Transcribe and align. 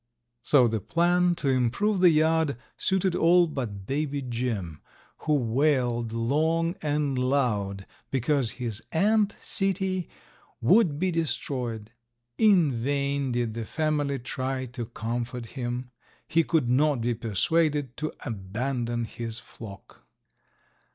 So 0.41 0.67
the 0.67 0.79
plan 0.79 1.35
to 1.35 1.49
improve 1.49 1.99
the 1.99 2.09
yard 2.09 2.57
suited 2.75 3.13
all 3.15 3.45
but 3.45 3.85
Baby 3.85 4.23
Jim, 4.23 4.81
who 5.27 5.35
wailed 5.35 6.11
long 6.11 6.75
and 6.81 7.19
loud 7.19 7.85
because 8.09 8.53
his 8.53 8.81
ant 8.91 9.35
city 9.39 10.09
would 10.59 10.97
be 10.97 11.11
destroyed. 11.11 11.91
In 12.39 12.71
vain 12.81 13.31
did 13.31 13.53
the 13.53 13.63
family 13.63 14.17
try 14.17 14.65
to 14.65 14.87
comfort 14.87 15.45
him. 15.53 15.91
He 16.27 16.43
could 16.43 16.67
not 16.67 17.01
be 17.01 17.13
persuaded 17.13 17.95
to 17.97 18.11
abandon 18.25 19.05
his 19.05 19.37
flock. 19.37 20.01